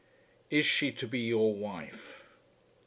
IS 0.49 0.65
SHE 0.65 0.93
TO 0.93 1.07
BE 1.07 1.19
YOUR 1.19 1.53
WIFE? 1.53 2.23